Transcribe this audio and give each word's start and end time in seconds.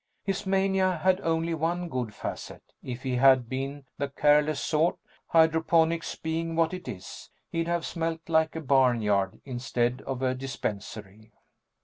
His 0.23 0.47
mania 0.47 0.97
had 0.97 1.21
only 1.21 1.53
one 1.53 1.87
good 1.87 2.11
facet 2.15 2.63
if 2.81 3.03
he 3.03 3.17
had 3.17 3.47
been 3.47 3.85
the 3.99 4.09
careless 4.09 4.59
sort, 4.59 4.97
hydroponics 5.27 6.15
being 6.15 6.55
what 6.55 6.73
it 6.73 6.87
is, 6.87 7.29
he'd 7.51 7.67
have 7.67 7.85
smelled 7.85 8.27
like 8.27 8.55
a 8.55 8.61
barnyard 8.61 9.39
instead 9.45 10.01
of 10.07 10.23
a 10.23 10.33
dispensary. 10.33 11.33